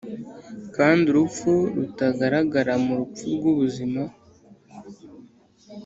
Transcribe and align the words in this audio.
kandi 0.75 1.03
urupfu 1.11 1.51
rutagaragara 1.75 2.73
mu 2.85 2.93
rupfu 2.99 3.23
rwubuzima. 3.35 4.01